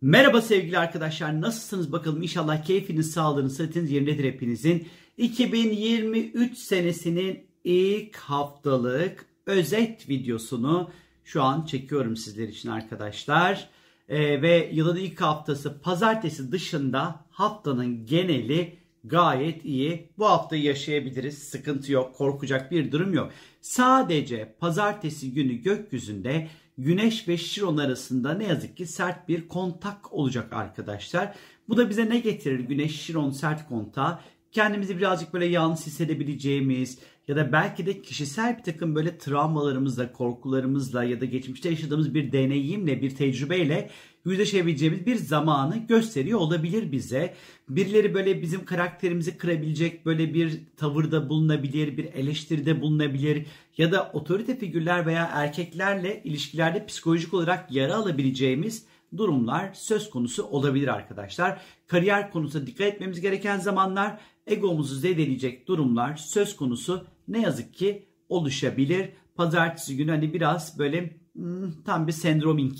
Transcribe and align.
Merhaba 0.00 0.42
sevgili 0.42 0.78
arkadaşlar 0.78 1.40
nasılsınız 1.40 1.92
bakalım 1.92 2.22
inşallah 2.22 2.64
keyfiniz 2.64 3.10
sağlığınız 3.10 3.56
sıhhatiniz 3.56 3.90
yerindedir 3.90 4.24
hepinizin. 4.24 4.88
2023 5.16 6.58
senesinin 6.58 7.46
ilk 7.64 8.16
haftalık 8.16 9.26
özet 9.46 10.08
videosunu 10.08 10.90
şu 11.24 11.42
an 11.42 11.64
çekiyorum 11.64 12.16
sizler 12.16 12.48
için 12.48 12.68
arkadaşlar. 12.68 13.68
Ee, 14.08 14.42
ve 14.42 14.70
yılın 14.72 14.96
ilk 14.96 15.20
haftası 15.20 15.80
pazartesi 15.80 16.52
dışında 16.52 17.24
haftanın 17.30 18.06
geneli 18.06 18.78
gayet 19.04 19.64
iyi. 19.64 20.08
Bu 20.18 20.26
haftayı 20.26 20.62
yaşayabiliriz. 20.62 21.38
Sıkıntı 21.38 21.92
yok. 21.92 22.16
Korkacak 22.16 22.70
bir 22.70 22.92
durum 22.92 23.14
yok. 23.14 23.32
Sadece 23.60 24.56
pazartesi 24.60 25.34
günü 25.34 25.54
gökyüzünde 25.54 26.48
Güneş 26.78 27.28
ve 27.28 27.36
Şiron 27.36 27.76
arasında 27.76 28.34
ne 28.34 28.44
yazık 28.44 28.76
ki 28.76 28.86
sert 28.86 29.28
bir 29.28 29.48
kontak 29.48 30.12
olacak 30.12 30.52
arkadaşlar. 30.52 31.34
Bu 31.68 31.76
da 31.76 31.90
bize 31.90 32.10
ne 32.10 32.18
getirir? 32.18 32.60
Güneş 32.60 33.00
Şiron 33.00 33.30
sert 33.30 33.68
kontağı 33.68 34.20
kendimizi 34.56 34.98
birazcık 34.98 35.34
böyle 35.34 35.46
yalnız 35.46 35.86
hissedebileceğimiz 35.86 36.98
ya 37.28 37.36
da 37.36 37.52
belki 37.52 37.86
de 37.86 38.02
kişisel 38.02 38.58
bir 38.58 38.62
takım 38.62 38.94
böyle 38.94 39.18
travmalarımızla, 39.18 40.12
korkularımızla 40.12 41.04
ya 41.04 41.20
da 41.20 41.24
geçmişte 41.24 41.70
yaşadığımız 41.70 42.14
bir 42.14 42.32
deneyimle, 42.32 43.02
bir 43.02 43.16
tecrübeyle 43.16 43.90
yüzleşebileceğimiz 44.24 45.06
bir 45.06 45.16
zamanı 45.16 45.76
gösteriyor 45.76 46.38
olabilir 46.38 46.92
bize. 46.92 47.34
Birileri 47.68 48.14
böyle 48.14 48.42
bizim 48.42 48.64
karakterimizi 48.64 49.38
kırabilecek 49.38 50.06
böyle 50.06 50.34
bir 50.34 50.60
tavırda 50.76 51.28
bulunabilir, 51.28 51.96
bir 51.96 52.04
eleştiride 52.04 52.80
bulunabilir 52.80 53.46
ya 53.78 53.92
da 53.92 54.10
otorite 54.12 54.58
figürler 54.58 55.06
veya 55.06 55.30
erkeklerle 55.32 56.22
ilişkilerde 56.24 56.86
psikolojik 56.86 57.34
olarak 57.34 57.72
yara 57.72 57.94
alabileceğimiz 57.94 58.86
durumlar 59.16 59.74
söz 59.74 60.10
konusu 60.10 60.44
olabilir 60.44 60.88
arkadaşlar. 60.88 61.60
Kariyer 61.86 62.30
konusunda 62.30 62.66
dikkat 62.66 62.86
etmemiz 62.86 63.20
gereken 63.20 63.58
zamanlar, 63.58 64.20
egomuzu 64.46 64.94
zedeleyecek 64.94 65.68
durumlar 65.68 66.16
söz 66.16 66.56
konusu 66.56 67.06
ne 67.28 67.40
yazık 67.40 67.74
ki 67.74 68.08
oluşabilir. 68.28 69.08
Pazartesi 69.34 69.96
günü 69.96 70.10
hani 70.10 70.34
biraz 70.34 70.78
böyle 70.78 71.16
hmm, 71.34 71.82
tam 71.84 72.06
bir 72.06 72.12
sendroming 72.12 72.74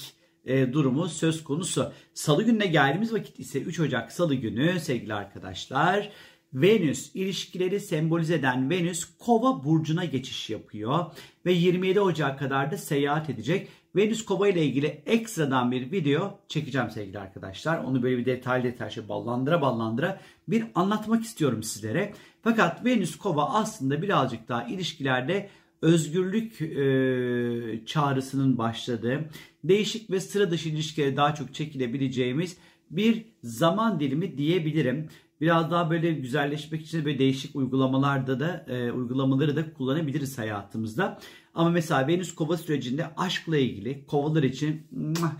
e, 0.45 0.73
durumu 0.73 1.09
söz 1.09 1.45
konusu. 1.45 1.93
Salı 2.15 2.43
gününe 2.43 2.67
geldiğimiz 2.67 3.13
vakit 3.13 3.41
ise 3.41 3.61
3 3.61 3.81
Ocak 3.81 4.13
Salı 4.13 4.35
günü 4.35 4.81
sevgili 4.81 5.15
arkadaşlar 5.15 6.11
Venüs 6.57 7.11
ilişkileri 7.15 7.81
sembolize 7.81 8.35
eden 8.35 8.71
Venüs 8.71 9.05
Kova 9.19 9.65
burcuna 9.65 10.05
geçiş 10.05 10.51
yapıyor 10.51 11.05
ve 11.47 11.53
27 11.53 12.01
Ocak 12.01 12.39
kadar 12.39 12.71
da 12.71 12.77
seyahat 12.79 13.31
edecek. 13.31 13.69
Venüs 13.97 14.25
Kova 14.25 14.49
ile 14.49 14.65
ilgili 14.65 14.87
ekstradan 15.07 15.71
bir 15.71 15.93
video 15.93 16.39
çekeceğim 16.49 16.91
sevgili 16.91 17.19
arkadaşlar. 17.19 17.85
Onu 17.85 18.03
böyle 18.03 18.19
bir 18.19 18.27
detaylı 18.27 18.65
detaylı 18.65 18.93
şey 18.93 19.09
ballandıra 19.09 19.61
ballandıra 19.61 20.21
bir 20.49 20.65
anlatmak 20.75 21.25
istiyorum 21.25 21.63
sizlere. 21.63 22.13
Fakat 22.43 22.85
Venüs 22.85 23.17
Kova 23.17 23.45
aslında 23.45 24.03
birazcık 24.03 24.49
daha 24.49 24.65
ilişkilerde 24.65 25.49
özgürlük 25.83 26.63
e, 26.63 27.87
çağrısının 27.87 28.59
başladığı, 28.59 29.25
değişik 29.65 30.11
ve 30.11 30.21
sıra 30.21 30.51
dışı 30.51 30.69
ilişkilere 30.69 31.17
daha 31.17 31.35
çok 31.35 31.55
çekilebileceğimiz 31.55 32.57
bir 32.91 33.25
zaman 33.43 34.01
dilimi 34.01 34.39
diyebilirim. 34.39 35.09
Biraz 35.41 35.71
daha 35.71 35.91
böyle 35.91 36.13
güzelleşmek 36.13 36.83
için 36.83 37.05
böyle 37.05 37.19
değişik 37.19 37.57
uygulamalarda 37.57 38.41
da 38.41 38.67
e, 38.69 38.93
uygulamaları 38.93 39.57
da 39.57 39.73
kullanabiliriz 39.73 40.39
hayatımızda. 40.39 41.19
Ama 41.55 41.71
mesela 41.71 42.09
Venüs 42.09 42.35
Kova 42.35 42.57
sürecinde 42.57 43.15
aşkla 43.17 43.57
ilgili 43.57 44.07
kovalar 44.07 44.43
için 44.43 44.87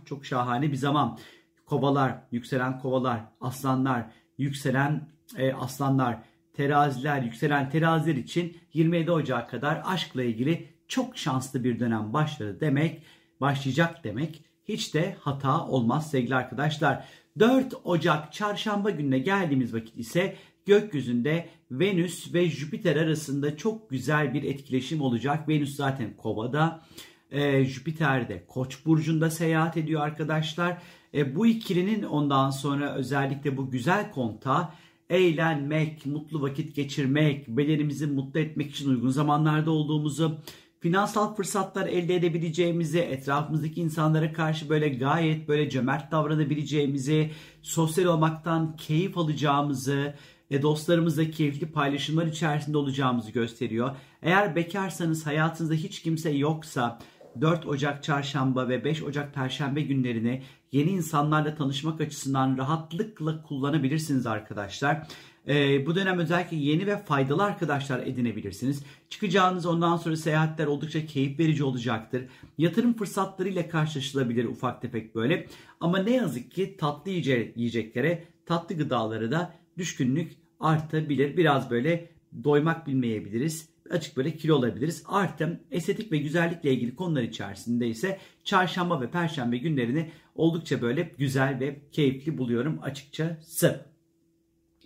çok 0.05 0.27
şahane 0.27 0.73
bir 0.73 0.77
zaman. 0.77 1.19
Kovalar, 1.67 2.19
yükselen 2.33 2.79
kovalar, 2.79 3.21
aslanlar, 3.41 4.07
yükselen 4.39 5.09
e, 5.37 5.53
aslanlar, 5.53 6.19
teraziler, 6.53 7.23
yükselen 7.23 7.71
teraziler 7.71 8.17
için 8.17 8.57
27 8.73 9.11
Ocak 9.11 9.51
kadar 9.51 9.83
aşkla 9.85 10.23
ilgili 10.23 10.69
çok 10.89 11.19
şanslı 11.19 11.65
bir 11.65 11.81
dönem 11.81 12.13
başladı 12.13 12.61
demek, 12.61 13.03
başlayacak 13.41 14.05
demek. 14.05 14.45
Hiç 14.65 14.95
de 14.95 15.17
hata 15.21 15.67
olmaz 15.67 16.11
sevgili 16.11 16.35
arkadaşlar. 16.35 17.09
4 17.39 17.75
Ocak 17.85 18.33
çarşamba 18.33 18.91
gününe 18.91 19.19
geldiğimiz 19.19 19.75
vakit 19.75 19.99
ise 19.99 20.37
gökyüzünde 20.67 21.49
Venüs 21.71 22.35
ve 22.35 22.49
Jüpiter 22.49 22.97
arasında 22.97 23.57
çok 23.57 23.91
güzel 23.91 24.35
bir 24.35 24.43
etkileşim 24.43 25.01
olacak. 25.01 25.49
Venüs 25.49 25.77
zaten 25.77 26.17
Kova'da, 26.17 26.83
e, 27.31 27.65
Jüpiter 27.65 28.29
de 28.29 28.45
Koç 28.49 28.87
burcunda 28.87 29.31
seyahat 29.31 29.77
ediyor 29.77 30.01
arkadaşlar. 30.01 30.83
E, 31.15 31.37
bu 31.37 31.47
ikilinin 31.47 32.03
ondan 32.03 32.51
sonra 32.51 32.95
özellikle 32.95 33.57
bu 33.57 33.71
güzel 33.71 34.11
konta 34.11 34.75
eğlenmek, 35.11 36.07
mutlu 36.07 36.43
vakit 36.43 36.77
geçirmek, 36.77 37.49
bedenimizi 37.49 38.07
mutlu 38.07 38.41
etmek 38.41 38.71
için 38.71 38.91
uygun 38.91 39.09
zamanlarda 39.09 39.71
olduğumuzu, 39.71 40.39
finansal 40.81 41.35
fırsatlar 41.35 41.87
elde 41.87 42.15
edebileceğimizi, 42.15 42.99
etrafımızdaki 42.99 43.81
insanlara 43.81 44.33
karşı 44.33 44.69
böyle 44.69 44.89
gayet 44.89 45.49
böyle 45.49 45.71
cömert 45.71 46.13
davranabileceğimizi, 46.13 47.31
sosyal 47.63 48.05
olmaktan 48.05 48.77
keyif 48.77 49.19
alacağımızı, 49.19 50.15
e, 50.51 50.63
dostlarımızla 50.63 51.31
keyifli 51.31 51.67
paylaşımlar 51.67 52.27
içerisinde 52.27 52.79
olacağımızı 52.79 53.31
gösteriyor. 53.31 53.97
Eğer 54.23 54.57
bekarsanız 54.57 55.27
hayatınızda 55.27 55.75
hiç 55.75 56.03
kimse 56.03 56.31
yoksa 56.31 56.99
4 57.41 57.67
Ocak 57.67 58.03
çarşamba 58.03 58.69
ve 58.69 58.85
5 58.85 59.03
Ocak 59.03 59.35
perşembe 59.35 59.81
günlerini 59.81 60.43
yeni 60.73 60.91
insanlarla 60.91 61.55
tanışmak 61.55 62.01
açısından 62.01 62.59
rahatlıkla 62.59 63.43
kullanabilirsiniz 63.43 64.27
arkadaşlar. 64.27 65.07
Ee, 65.49 65.87
bu 65.87 65.95
dönem 65.95 66.19
özellikle 66.19 66.57
yeni 66.57 66.87
ve 66.87 66.99
faydalı 66.99 67.45
arkadaşlar 67.45 67.99
edinebilirsiniz. 68.07 68.83
Çıkacağınız 69.11 69.67
ondan 69.67 69.97
sonra 69.97 70.17
seyahatler 70.17 70.67
oldukça 70.67 71.07
keyif 71.07 71.39
verici 71.39 71.65
olacaktır. 71.65 72.25
Yatırım 72.59 72.97
fırsatlarıyla 72.97 73.69
karşılaşılabilir 73.69 74.45
ufak 74.45 74.83
tefek 74.83 75.15
böyle. 75.15 75.47
Ama 75.81 75.99
ne 75.99 76.15
yazık 76.15 76.51
ki 76.51 76.77
tatlı 76.77 77.11
yiyeceklere, 77.11 78.25
tatlı 78.47 78.77
gıdaları 78.77 79.31
da 79.31 79.55
düşkünlük 79.79 80.33
artabilir. 80.61 81.37
Biraz 81.37 81.71
böyle 81.71 82.16
doymak 82.45 82.87
bilmeyebiliriz 82.87 83.77
açık 83.91 84.17
böyle 84.17 84.37
kilo 84.37 84.55
olabiliriz. 84.55 85.03
Artı 85.07 85.61
estetik 85.71 86.13
ve 86.13 86.19
güzellikle 86.19 86.73
ilgili 86.73 86.97
konular 86.97 87.23
içerisinde 87.23 87.89
ise 87.89 88.19
çarşamba 88.45 89.01
ve 89.01 89.11
perşembe 89.11 89.59
günlerini 89.59 90.11
oldukça 90.35 90.83
böyle 90.83 91.13
güzel 91.19 91.61
ve 91.61 91.81
keyifli 91.93 92.39
buluyorum 92.39 92.79
açıkçası. 92.83 93.87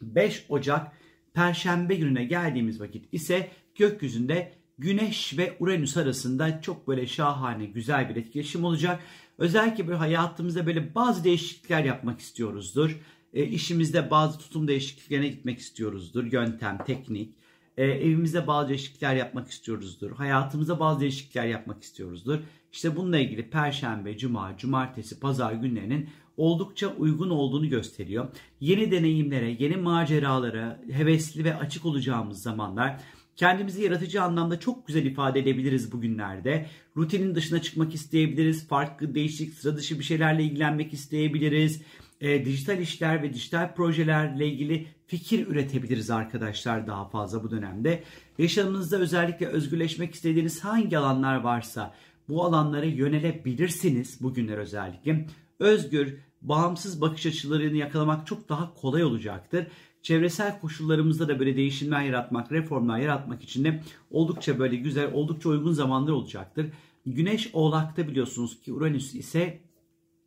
5 0.03 0.47
Ocak 0.49 0.93
perşembe 1.35 1.95
gününe 1.95 2.25
geldiğimiz 2.25 2.81
vakit 2.81 3.15
ise 3.15 3.49
gökyüzünde 3.75 4.53
Güneş 4.79 5.39
ve 5.39 5.57
Uranüs 5.61 5.97
arasında 5.97 6.61
çok 6.61 6.89
böyle 6.89 7.07
şahane 7.07 7.65
güzel 7.65 8.09
bir 8.09 8.17
etkileşim 8.17 8.65
olacak. 8.65 9.01
Özellikle 9.39 9.87
böyle 9.87 9.99
hayatımızda 9.99 10.67
böyle 10.67 10.95
bazı 10.95 11.25
değişiklikler 11.25 11.85
yapmak 11.85 12.21
istiyoruzdur. 12.21 13.01
E, 13.35 13.45
işimizde 13.45 14.11
bazı 14.11 14.39
tutum 14.39 14.69
değişikliklerine 14.69 15.29
gitmek 15.29 15.59
istiyoruzdur. 15.59 16.33
Yöntem, 16.33 16.79
teknik 16.87 17.35
e, 17.77 17.85
evimizde 17.85 18.47
bazı 18.47 18.69
değişiklikler 18.69 19.15
yapmak 19.15 19.51
istiyoruzdur. 19.51 20.11
Hayatımızda 20.11 20.81
bazı 20.81 21.01
değişiklikler 21.01 21.47
yapmak 21.47 21.83
istiyoruzdur. 21.83 22.39
İşte 22.73 22.97
bununla 22.97 23.19
ilgili 23.19 23.51
perşembe, 23.51 24.19
cuma, 24.19 24.57
cumartesi, 24.57 25.21
pazar 25.21 25.53
günlerinin 25.53 26.09
oldukça 26.37 26.89
uygun 26.89 27.31
olduğunu 27.31 27.69
gösteriyor. 27.69 28.29
Yeni 28.61 28.91
deneyimlere, 28.91 29.57
yeni 29.59 29.77
maceralara 29.77 30.81
hevesli 30.91 31.45
ve 31.45 31.57
açık 31.57 31.87
olacağımız 31.87 32.43
zamanlar 32.43 33.01
Kendimizi 33.41 33.83
yaratıcı 33.83 34.23
anlamda 34.23 34.61
çok 34.61 34.87
güzel 34.87 35.05
ifade 35.05 35.41
edebiliriz 35.41 35.93
bugünlerde. 35.93 36.67
Rutinin 36.97 37.35
dışına 37.35 37.63
çıkmak 37.63 37.95
isteyebiliriz. 37.95 38.69
Farklı, 38.69 39.15
değişik, 39.15 39.55
sıra 39.55 39.77
dışı 39.77 39.99
bir 39.99 40.05
şeylerle 40.05 40.45
ilgilenmek 40.45 40.93
isteyebiliriz. 40.93 41.83
E, 42.21 42.45
dijital 42.45 42.79
işler 42.79 43.23
ve 43.23 43.35
dijital 43.35 43.75
projelerle 43.75 44.47
ilgili 44.47 44.87
fikir 45.07 45.47
üretebiliriz 45.47 46.11
arkadaşlar 46.11 46.87
daha 46.87 47.09
fazla 47.09 47.43
bu 47.43 47.51
dönemde. 47.51 48.03
Yaşamınızda 48.39 48.97
özellikle 48.97 49.47
özgürleşmek 49.47 50.15
istediğiniz 50.15 50.65
hangi 50.65 50.99
alanlar 50.99 51.41
varsa 51.41 51.95
bu 52.29 52.45
alanlara 52.45 52.87
yönelebilirsiniz 52.87 54.23
bugünler 54.23 54.59
özellikle. 54.59 55.27
Özgür, 55.59 56.17
bağımsız 56.43 57.01
bakış 57.01 57.27
açılarını 57.27 57.77
yakalamak 57.77 58.27
çok 58.27 58.49
daha 58.49 58.75
kolay 58.75 59.05
olacaktır. 59.05 59.67
Çevresel 60.03 60.61
koşullarımızda 60.61 61.29
da 61.29 61.39
böyle 61.39 61.57
değişimler 61.57 62.03
yaratmak, 62.03 62.53
reformlar 62.53 62.99
yaratmak 62.99 63.43
için 63.43 63.65
de 63.65 63.83
oldukça 64.11 64.59
böyle 64.59 64.77
güzel, 64.77 65.13
oldukça 65.13 65.49
uygun 65.49 65.73
zamanlar 65.73 66.13
olacaktır. 66.13 66.67
Güneş 67.07 67.51
Oğlak'ta 67.53 68.09
biliyorsunuz 68.09 68.61
ki 68.61 68.73
Uranüs 68.73 69.15
ise 69.15 69.61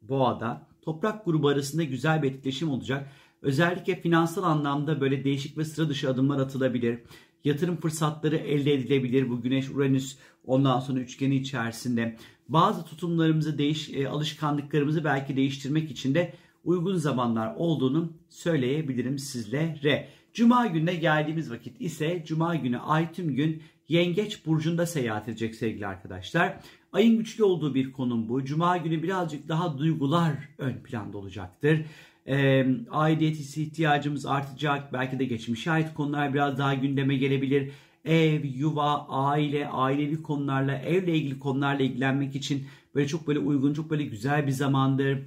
Boğa'da. 0.02 0.73
Toprak 0.84 1.26
grubu 1.26 1.48
arasında 1.48 1.84
güzel 1.84 2.24
bir 2.24 2.32
etkileşim 2.32 2.70
olacak. 2.70 3.12
Özellikle 3.42 4.02
finansal 4.02 4.44
anlamda 4.44 5.02
böyle 5.02 5.24
değişik 5.24 5.58
ve 5.58 5.66
sıra 5.66 5.90
dışı 5.90 6.10
adımlar 6.10 6.40
atılabilir. 6.40 7.00
Yatırım 7.44 7.76
fırsatları 7.76 8.36
elde 8.36 8.74
edilebilir 8.74 9.30
bu 9.30 9.42
Güneş 9.42 9.70
Uranüs 9.70 10.18
ondan 10.46 10.80
sonra 10.80 11.00
üçgeni 11.00 11.36
içerisinde. 11.36 12.18
Bazı 12.50 12.86
tutumlarımızı 12.86 13.58
değiş 13.58 13.90
e, 13.90 14.08
alışkanlıklarımızı 14.08 15.04
belki 15.04 15.36
değiştirmek 15.36 15.92
için 15.92 16.16
de 16.16 16.34
uygun 16.64 16.96
zamanlar 16.96 17.56
olduğunu 17.56 18.14
söyleyebilirim 18.30 19.20
sizlere. 19.20 20.10
Cuma 20.34 20.66
gününe 20.66 20.96
geldiğimiz 20.96 21.52
vakit 21.52 21.82
ise 21.82 22.24
Cuma 22.28 22.56
günü 22.56 22.78
ay 22.80 23.12
tüm 23.12 23.36
gün 23.36 23.62
Yengeç 23.90 24.46
Burcu'nda 24.46 24.86
seyahat 24.86 25.30
edecek 25.30 25.56
sevgili 25.56 25.88
arkadaşlar. 25.88 26.60
Ayın 26.94 27.18
güçlü 27.18 27.44
olduğu 27.44 27.76
bir 27.76 27.92
konum 27.92 28.30
bu. 28.30 28.46
Cuma 28.46 28.78
günü 28.78 29.04
birazcık 29.04 29.50
daha 29.50 29.78
duygular 29.78 30.34
ön 30.58 30.74
planda 30.74 31.18
olacaktır. 31.18 31.86
E, 32.28 32.66
aidiyet 32.92 33.36
hissi 33.36 33.64
ihtiyacımız 33.64 34.26
artacak. 34.26 34.94
Belki 34.94 35.20
de 35.20 35.26
geçmişe 35.26 35.72
ait 35.72 35.94
konular 35.94 36.34
biraz 36.34 36.58
daha 36.58 36.74
gündeme 36.74 37.16
gelebilir. 37.16 37.72
Ev, 38.06 38.46
yuva, 38.46 39.08
aile, 39.08 39.68
ailevi 39.68 40.22
konularla, 40.22 40.78
evle 40.78 41.16
ilgili 41.16 41.40
konularla 41.40 41.84
ilgilenmek 41.84 42.36
için 42.36 42.68
böyle 42.96 43.08
çok 43.08 43.28
böyle 43.28 43.40
uygun, 43.40 43.74
çok 43.74 43.90
böyle 43.90 44.04
güzel 44.04 44.48
bir 44.48 44.52
zamandır. 44.52 45.20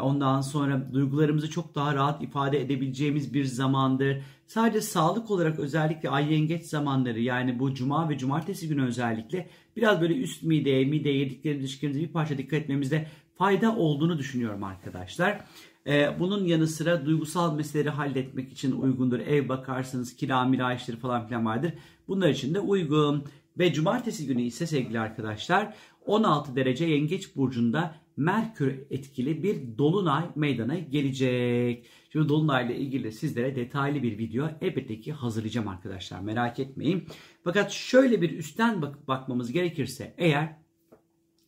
Ondan 0.00 0.40
sonra 0.40 0.92
duygularımızı 0.92 1.50
çok 1.50 1.74
daha 1.74 1.94
rahat 1.94 2.22
ifade 2.22 2.60
edebileceğimiz 2.60 3.34
bir 3.34 3.44
zamandır. 3.44 4.22
Sadece 4.46 4.80
sağlık 4.80 5.30
olarak 5.30 5.58
özellikle 5.58 6.10
ay 6.10 6.32
yengeç 6.32 6.64
zamanları 6.64 7.20
yani 7.20 7.58
bu 7.58 7.74
cuma 7.74 8.08
ve 8.08 8.18
cumartesi 8.18 8.68
günü 8.68 8.86
özellikle 8.86 9.48
biraz 9.76 10.00
böyle 10.00 10.14
üst 10.14 10.42
mideye, 10.42 10.84
mideye 10.84 11.16
yediklerimiz, 11.16 11.64
ilişkilerimize 11.64 12.08
bir 12.08 12.12
parça 12.12 12.38
dikkat 12.38 12.60
etmemizde 12.60 13.06
fayda 13.38 13.76
olduğunu 13.76 14.18
düşünüyorum 14.18 14.64
arkadaşlar. 14.64 15.44
Ee, 15.86 16.10
bunun 16.18 16.44
yanı 16.44 16.66
sıra 16.66 17.06
duygusal 17.06 17.54
meseleleri 17.54 17.90
halletmek 17.90 18.52
için 18.52 18.72
uygundur. 18.72 19.20
Ev 19.20 19.48
bakarsınız, 19.48 20.16
kira 20.16 20.44
mira 20.44 20.74
işleri 20.74 20.96
falan 20.96 21.26
filan 21.26 21.46
vardır. 21.46 21.72
Bunlar 22.08 22.28
için 22.28 22.54
de 22.54 22.60
uygun. 22.60 23.24
Ve 23.58 23.72
cumartesi 23.72 24.26
günü 24.26 24.42
ise 24.42 24.66
sevgili 24.66 25.00
arkadaşlar 25.00 25.74
16 26.06 26.56
derece 26.56 26.84
yengeç 26.84 27.36
burcunda 27.36 27.94
Merkür 28.16 28.78
etkili 28.90 29.42
bir 29.42 29.78
dolunay 29.78 30.24
meydana 30.36 30.78
gelecek. 30.78 31.86
Şimdi 32.12 32.28
dolunay 32.28 32.66
ile 32.66 32.76
ilgili 32.76 33.12
sizlere 33.12 33.56
detaylı 33.56 34.02
bir 34.02 34.18
video 34.18 34.50
elbette 34.60 35.00
ki 35.00 35.12
hazırlayacağım 35.12 35.68
arkadaşlar 35.68 36.20
merak 36.20 36.58
etmeyin. 36.58 37.06
Fakat 37.44 37.72
şöyle 37.72 38.22
bir 38.22 38.38
üstten 38.38 38.82
bak 38.82 39.08
bakmamız 39.08 39.52
gerekirse 39.52 40.14
eğer 40.18 40.56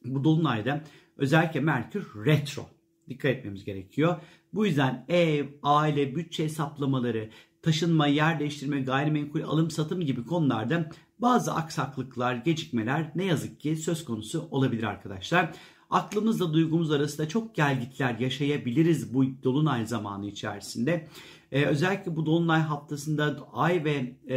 bu 0.04 0.24
dolunayda 0.24 0.84
özellikle 1.16 1.60
Merkür 1.60 2.26
retro 2.26 2.62
dikkat 3.08 3.30
etmemiz 3.30 3.64
gerekiyor. 3.64 4.16
Bu 4.52 4.66
yüzden 4.66 5.04
ev, 5.08 5.46
aile, 5.62 6.16
bütçe 6.16 6.44
hesaplamaları, 6.44 7.30
taşınma, 7.62 8.06
yer 8.06 8.40
değiştirme, 8.40 8.80
gayrimenkul 8.80 9.42
alım 9.42 9.70
satım 9.70 10.00
gibi 10.00 10.24
konularda 10.24 10.90
bazı 11.18 11.54
aksaklıklar, 11.54 12.34
gecikmeler 12.34 13.12
ne 13.14 13.24
yazık 13.24 13.60
ki 13.60 13.76
söz 13.76 14.04
konusu 14.04 14.48
olabilir 14.50 14.82
arkadaşlar. 14.82 15.52
Aklımızla 15.92 16.52
duygumuz 16.52 16.90
arasında 16.90 17.28
çok 17.28 17.54
gelgitler 17.54 18.18
yaşayabiliriz 18.18 19.14
bu 19.14 19.24
dolunay 19.44 19.86
zamanı 19.86 20.26
içerisinde. 20.26 21.08
Ee, 21.52 21.64
özellikle 21.64 22.16
bu 22.16 22.26
dolunay 22.26 22.60
haftasında 22.60 23.48
ay 23.52 23.84
ve 23.84 24.16
e, 24.28 24.36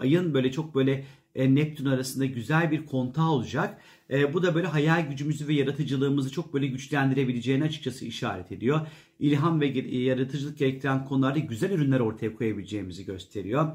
ayın 0.00 0.34
böyle 0.34 0.52
çok 0.52 0.74
böyle 0.74 1.04
e, 1.34 1.54
Neptün 1.54 1.86
arasında 1.86 2.26
güzel 2.26 2.70
bir 2.70 2.86
kontağı 2.86 3.30
olacak. 3.30 3.80
E, 4.10 4.34
bu 4.34 4.42
da 4.42 4.54
böyle 4.54 4.66
hayal 4.66 5.08
gücümüzü 5.08 5.48
ve 5.48 5.54
yaratıcılığımızı 5.54 6.32
çok 6.32 6.54
böyle 6.54 6.66
güçlendirebileceğini 6.66 7.64
açıkçası 7.64 8.04
işaret 8.04 8.52
ediyor. 8.52 8.80
İlham 9.18 9.60
ve 9.60 9.66
yaratıcılık 9.96 10.58
gerektiren 10.58 11.04
konularda 11.04 11.38
güzel 11.38 11.70
ürünler 11.70 12.00
ortaya 12.00 12.34
koyabileceğimizi 12.34 13.04
gösteriyor. 13.04 13.68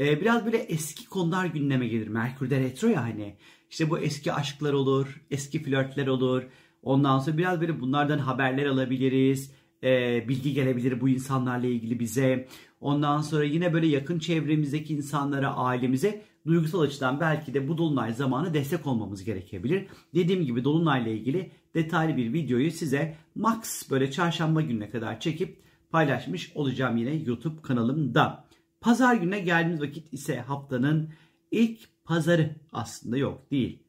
E, 0.00 0.20
biraz 0.20 0.44
böyle 0.44 0.56
eski 0.56 1.08
konular 1.08 1.46
gündeme 1.46 1.88
gelir. 1.88 2.08
Merkür'de 2.08 2.60
retro 2.60 2.88
ya 2.88 3.02
hani. 3.02 3.34
İşte 3.70 3.90
bu 3.90 3.98
eski 3.98 4.32
aşklar 4.32 4.72
olur, 4.72 5.20
eski 5.30 5.62
flörtler 5.62 6.06
olur. 6.06 6.42
Ondan 6.82 7.18
sonra 7.18 7.38
biraz 7.38 7.60
böyle 7.60 7.80
bunlardan 7.80 8.18
haberler 8.18 8.66
alabiliriz. 8.66 9.52
E, 9.82 10.24
bilgi 10.28 10.52
gelebilir 10.54 11.00
bu 11.00 11.08
insanlarla 11.08 11.66
ilgili 11.66 12.00
bize. 12.00 12.48
Ondan 12.80 13.20
sonra 13.20 13.44
yine 13.44 13.72
böyle 13.72 13.86
yakın 13.86 14.18
çevremizdeki 14.18 14.94
insanlara, 14.94 15.54
ailemize 15.54 16.22
duygusal 16.46 16.80
açıdan 16.80 17.20
belki 17.20 17.54
de 17.54 17.68
bu 17.68 17.78
dolunay 17.78 18.12
zamanı 18.12 18.54
destek 18.54 18.86
olmamız 18.86 19.24
gerekebilir. 19.24 19.86
Dediğim 20.14 20.44
gibi 20.44 20.64
dolunayla 20.64 21.12
ilgili 21.12 21.52
detaylı 21.74 22.16
bir 22.16 22.32
videoyu 22.32 22.70
size 22.70 23.16
max 23.34 23.90
böyle 23.90 24.10
çarşamba 24.10 24.60
gününe 24.60 24.90
kadar 24.90 25.20
çekip 25.20 25.62
paylaşmış 25.90 26.52
olacağım 26.54 26.96
yine 26.96 27.14
YouTube 27.14 27.62
kanalımda. 27.62 28.44
Pazar 28.80 29.14
gününe 29.14 29.40
geldiğimiz 29.40 29.80
vakit 29.80 30.12
ise 30.12 30.40
haftanın 30.40 31.10
ilk 31.50 32.04
pazarı 32.04 32.56
aslında 32.72 33.16
yok 33.16 33.50
değil. 33.50 33.82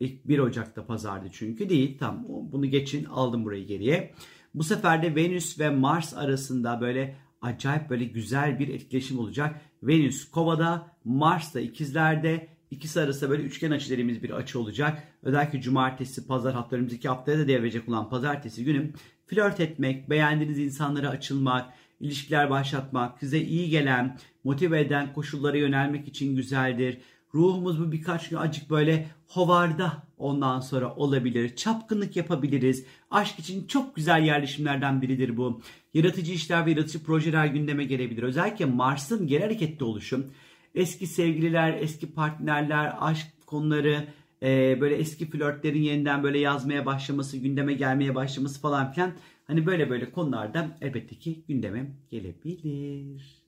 İlk 0.00 0.28
1 0.28 0.38
Ocak'ta 0.38 0.86
pazardı 0.86 1.28
çünkü 1.32 1.68
değil. 1.68 1.98
Tam 1.98 2.24
bunu 2.28 2.66
geçin 2.66 3.04
aldım 3.04 3.44
burayı 3.44 3.66
geriye. 3.66 4.14
Bu 4.54 4.64
sefer 4.64 5.02
de 5.02 5.14
Venüs 5.14 5.60
ve 5.60 5.70
Mars 5.70 6.14
arasında 6.14 6.80
böyle 6.80 7.16
acayip 7.44 7.90
böyle 7.90 8.04
güzel 8.04 8.58
bir 8.58 8.68
etkileşim 8.68 9.18
olacak. 9.18 9.60
Venüs 9.82 10.30
Kova'da, 10.30 10.90
Mars 11.04 11.54
da 11.54 11.60
ikizlerde. 11.60 12.48
İkisi 12.70 13.00
arasında 13.00 13.30
böyle 13.30 13.42
üçgen 13.42 13.70
açı 13.70 13.90
dediğimiz 13.90 14.22
bir 14.22 14.30
açı 14.30 14.60
olacak. 14.60 15.02
Özellikle 15.22 15.60
cumartesi, 15.60 16.26
pazar 16.26 16.54
hafta 16.54 16.76
önümüzdeki 16.76 17.08
haftaya 17.08 17.38
da 17.38 17.48
devirecek 17.48 17.88
olan 17.88 18.10
pazartesi 18.10 18.64
günü 18.64 18.92
flört 19.26 19.60
etmek, 19.60 20.10
beğendiğiniz 20.10 20.58
insanlara 20.58 21.08
açılmak, 21.08 21.72
ilişkiler 22.00 22.50
başlatmak, 22.50 23.18
size 23.18 23.38
iyi 23.38 23.70
gelen, 23.70 24.18
motive 24.44 24.80
eden 24.80 25.12
koşullara 25.12 25.56
yönelmek 25.56 26.08
için 26.08 26.36
güzeldir. 26.36 26.98
Ruhumuz 27.34 27.80
bu 27.80 27.92
birkaç 27.92 28.28
gün 28.28 28.36
acık 28.36 28.70
böyle 28.70 29.08
hovarda 29.26 30.02
ondan 30.18 30.60
sonra 30.60 30.94
olabilir. 30.94 31.56
Çapkınlık 31.56 32.16
yapabiliriz. 32.16 32.86
Aşk 33.10 33.38
için 33.38 33.66
çok 33.66 33.96
güzel 33.96 34.22
yerleşimlerden 34.22 35.02
biridir 35.02 35.36
bu. 35.36 35.60
Yaratıcı 35.94 36.32
işler 36.32 36.66
ve 36.66 36.70
yaratıcı 36.70 37.04
projeler 37.04 37.46
gündeme 37.46 37.84
gelebilir. 37.84 38.22
Özellikle 38.22 38.64
Mars'ın 38.64 39.26
geri 39.26 39.42
hareketli 39.42 39.84
oluşum. 39.84 40.26
Eski 40.74 41.06
sevgililer, 41.06 41.74
eski 41.80 42.12
partnerler, 42.14 42.96
aşk 43.00 43.26
konuları, 43.46 44.08
e, 44.42 44.80
böyle 44.80 44.94
eski 44.94 45.30
flörtlerin 45.30 45.82
yeniden 45.82 46.22
böyle 46.22 46.38
yazmaya 46.38 46.86
başlaması, 46.86 47.36
gündeme 47.36 47.74
gelmeye 47.74 48.14
başlaması 48.14 48.60
falan 48.60 48.92
filan. 48.92 49.12
Hani 49.44 49.66
böyle 49.66 49.90
böyle 49.90 50.12
konularda 50.12 50.78
elbette 50.80 51.14
ki 51.14 51.44
gündeme 51.48 51.96
gelebilir. 52.10 53.42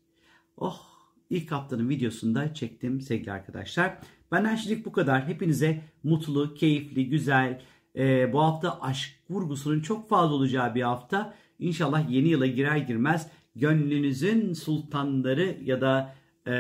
Oh 0.57 0.96
ilk 1.31 1.53
haftanın 1.53 1.89
videosunda 1.89 2.55
çektim 2.55 3.01
sevgili 3.01 3.33
arkadaşlar. 3.33 3.99
Benden 4.33 4.57
şimdilik 4.57 4.87
bu 4.87 4.93
kadar. 4.93 5.29
Hepinize 5.29 5.83
mutlu, 6.03 6.55
keyifli, 6.55 7.09
güzel, 7.09 7.63
e, 7.97 8.33
bu 8.33 8.43
hafta 8.43 8.81
aşk 8.81 9.11
vurgusunun 9.31 9.81
çok 9.81 10.09
fazla 10.09 10.35
olacağı 10.35 10.75
bir 10.75 10.83
hafta. 10.83 11.35
İnşallah 11.59 12.11
yeni 12.11 12.29
yıla 12.29 12.47
girer 12.47 12.77
girmez 12.77 13.29
gönlünüzün 13.57 14.53
sultanları 14.53 15.59
ya 15.65 15.81
da 15.81 16.15
e, 16.47 16.53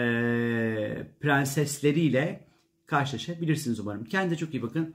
prensesleriyle 1.20 2.46
karşılaşabilirsiniz 2.86 3.80
umarım. 3.80 4.04
Kendinize 4.04 4.36
çok 4.36 4.54
iyi 4.54 4.62
bakın. 4.62 4.94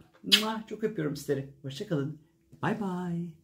Çok 0.68 0.84
öpüyorum 0.84 1.16
sizleri. 1.16 1.50
Hoşçakalın. 1.62 2.20
Bay 2.62 2.82
bay. 2.82 3.41